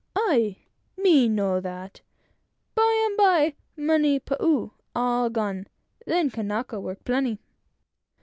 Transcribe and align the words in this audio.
"Aye! 0.15 0.57
me 0.97 1.29
know 1.29 1.59
that. 1.59 2.01
By 2.73 3.03
'em 3.05 3.17
by 3.17 3.53
money 3.77 4.17
pau 4.19 4.73
all 4.95 5.29
gone; 5.29 5.67
then 6.07 6.31
Kanaka 6.31 6.79
work 6.79 7.03
plenty." 7.03 7.37